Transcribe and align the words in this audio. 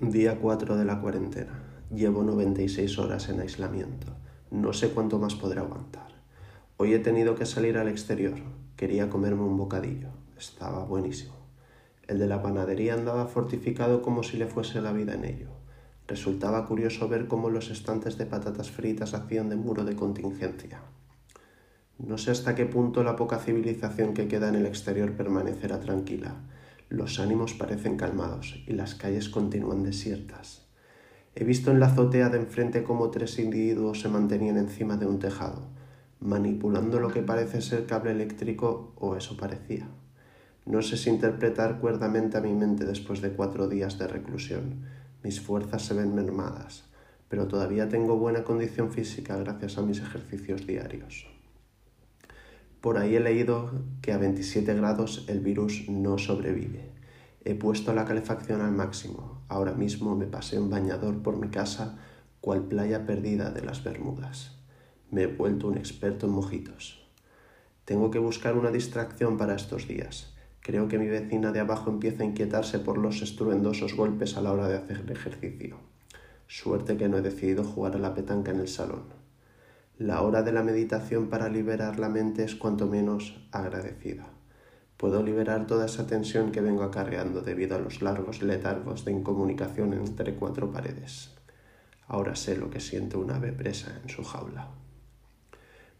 Día 0.00 0.40
4 0.40 0.76
de 0.76 0.84
la 0.84 1.00
cuarentena. 1.00 1.62
Llevo 1.94 2.24
96 2.24 2.98
horas 2.98 3.28
en 3.28 3.38
aislamiento. 3.38 4.08
No 4.50 4.72
sé 4.72 4.88
cuánto 4.88 5.20
más 5.20 5.36
podré 5.36 5.60
aguantar. 5.60 6.08
Hoy 6.78 6.94
he 6.94 6.98
tenido 6.98 7.36
que 7.36 7.46
salir 7.46 7.78
al 7.78 7.86
exterior. 7.86 8.34
Quería 8.74 9.08
comerme 9.08 9.42
un 9.42 9.56
bocadillo. 9.56 10.08
Estaba 10.36 10.84
buenísimo. 10.84 11.34
El 12.08 12.18
de 12.18 12.26
la 12.26 12.42
panadería 12.42 12.94
andaba 12.94 13.28
fortificado 13.28 14.02
como 14.02 14.24
si 14.24 14.36
le 14.36 14.48
fuese 14.48 14.80
la 14.80 14.92
vida 14.92 15.14
en 15.14 15.26
ello. 15.26 15.50
Resultaba 16.08 16.66
curioso 16.66 17.08
ver 17.08 17.28
cómo 17.28 17.48
los 17.48 17.70
estantes 17.70 18.18
de 18.18 18.26
patatas 18.26 18.72
fritas 18.72 19.14
hacían 19.14 19.48
de 19.48 19.54
muro 19.54 19.84
de 19.84 19.94
contingencia. 19.94 20.80
No 21.98 22.18
sé 22.18 22.32
hasta 22.32 22.56
qué 22.56 22.66
punto 22.66 23.04
la 23.04 23.14
poca 23.14 23.38
civilización 23.38 24.12
que 24.12 24.26
queda 24.26 24.48
en 24.48 24.56
el 24.56 24.66
exterior 24.66 25.12
permanecerá 25.12 25.78
tranquila. 25.78 26.34
Los 26.94 27.18
ánimos 27.18 27.54
parecen 27.54 27.96
calmados 27.96 28.62
y 28.68 28.72
las 28.72 28.94
calles 28.94 29.28
continúan 29.28 29.82
desiertas. 29.82 30.68
He 31.34 31.42
visto 31.42 31.72
en 31.72 31.80
la 31.80 31.86
azotea 31.86 32.28
de 32.28 32.38
enfrente 32.38 32.84
cómo 32.84 33.10
tres 33.10 33.40
individuos 33.40 34.00
se 34.00 34.08
mantenían 34.08 34.58
encima 34.58 34.96
de 34.96 35.04
un 35.04 35.18
tejado, 35.18 35.66
manipulando 36.20 37.00
lo 37.00 37.08
que 37.08 37.22
parece 37.22 37.62
ser 37.62 37.86
cable 37.86 38.12
eléctrico 38.12 38.92
o 38.94 39.16
eso 39.16 39.36
parecía. 39.36 39.88
No 40.66 40.82
sé 40.82 40.96
si 40.96 41.10
interpretar 41.10 41.80
cuerdamente 41.80 42.38
a 42.38 42.40
mi 42.40 42.52
mente 42.52 42.84
después 42.84 43.20
de 43.20 43.30
cuatro 43.30 43.66
días 43.66 43.98
de 43.98 44.06
reclusión. 44.06 44.84
Mis 45.24 45.40
fuerzas 45.40 45.82
se 45.82 45.94
ven 45.94 46.14
mermadas, 46.14 46.84
pero 47.28 47.48
todavía 47.48 47.88
tengo 47.88 48.18
buena 48.18 48.44
condición 48.44 48.92
física 48.92 49.36
gracias 49.36 49.78
a 49.78 49.82
mis 49.82 49.98
ejercicios 49.98 50.64
diarios. 50.64 51.33
Por 52.84 52.98
ahí 52.98 53.16
he 53.16 53.20
leído 53.20 53.70
que 54.02 54.12
a 54.12 54.18
27 54.18 54.74
grados 54.74 55.24
el 55.28 55.40
virus 55.40 55.88
no 55.88 56.18
sobrevive. 56.18 56.90
He 57.42 57.54
puesto 57.54 57.94
la 57.94 58.04
calefacción 58.04 58.60
al 58.60 58.72
máximo. 58.72 59.40
Ahora 59.48 59.72
mismo 59.72 60.14
me 60.14 60.26
pasé 60.26 60.60
un 60.60 60.68
bañador 60.68 61.22
por 61.22 61.38
mi 61.38 61.48
casa, 61.48 61.96
cual 62.42 62.64
playa 62.64 63.06
perdida 63.06 63.50
de 63.50 63.62
las 63.62 63.82
Bermudas. 63.82 64.58
Me 65.10 65.22
he 65.22 65.26
vuelto 65.28 65.68
un 65.68 65.78
experto 65.78 66.26
en 66.26 66.32
mojitos. 66.32 67.08
Tengo 67.86 68.10
que 68.10 68.18
buscar 68.18 68.54
una 68.54 68.70
distracción 68.70 69.38
para 69.38 69.54
estos 69.54 69.88
días. 69.88 70.34
Creo 70.60 70.86
que 70.86 70.98
mi 70.98 71.06
vecina 71.06 71.52
de 71.52 71.60
abajo 71.60 71.88
empieza 71.88 72.22
a 72.22 72.26
inquietarse 72.26 72.80
por 72.80 72.98
los 72.98 73.22
estruendosos 73.22 73.96
golpes 73.96 74.36
a 74.36 74.42
la 74.42 74.52
hora 74.52 74.68
de 74.68 74.76
hacer 74.76 75.10
ejercicio. 75.10 75.78
Suerte 76.48 76.98
que 76.98 77.08
no 77.08 77.16
he 77.16 77.22
decidido 77.22 77.64
jugar 77.64 77.96
a 77.96 77.98
la 77.98 78.12
petanca 78.12 78.50
en 78.50 78.60
el 78.60 78.68
salón. 78.68 79.23
La 79.98 80.22
hora 80.22 80.42
de 80.42 80.50
la 80.50 80.64
meditación 80.64 81.28
para 81.28 81.48
liberar 81.48 82.00
la 82.00 82.08
mente 82.08 82.42
es 82.42 82.56
cuanto 82.56 82.88
menos 82.88 83.46
agradecida. 83.52 84.26
Puedo 84.96 85.22
liberar 85.22 85.68
toda 85.68 85.86
esa 85.86 86.08
tensión 86.08 86.50
que 86.50 86.60
vengo 86.60 86.82
acarreando 86.82 87.42
debido 87.42 87.76
a 87.76 87.78
los 87.78 88.02
largos 88.02 88.42
letargos 88.42 89.04
de 89.04 89.12
incomunicación 89.12 89.92
entre 89.92 90.34
cuatro 90.34 90.72
paredes. 90.72 91.36
Ahora 92.08 92.34
sé 92.34 92.56
lo 92.56 92.70
que 92.70 92.80
siente 92.80 93.16
una 93.16 93.36
ave 93.36 93.52
presa 93.52 94.00
en 94.02 94.08
su 94.08 94.24
jaula. 94.24 94.68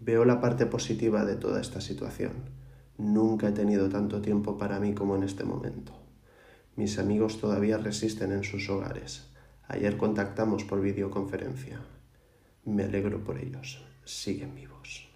Veo 0.00 0.26
la 0.26 0.38
parte 0.38 0.66
positiva 0.66 1.24
de 1.24 1.36
toda 1.36 1.58
esta 1.58 1.80
situación. 1.80 2.32
Nunca 2.98 3.48
he 3.48 3.52
tenido 3.52 3.88
tanto 3.88 4.20
tiempo 4.20 4.58
para 4.58 4.80
mí 4.80 4.92
como 4.92 5.16
en 5.16 5.22
este 5.22 5.44
momento. 5.44 5.94
Mis 6.76 6.98
amigos 6.98 7.40
todavía 7.40 7.78
resisten 7.78 8.32
en 8.32 8.44
sus 8.44 8.68
hogares. 8.68 9.30
Ayer 9.66 9.96
contactamos 9.96 10.64
por 10.64 10.82
videoconferencia. 10.82 11.80
Me 12.68 12.84
alegro 12.84 13.24
por 13.24 13.38
ellos. 13.38 13.82
Siguen 14.04 14.54
vivos. 14.54 15.07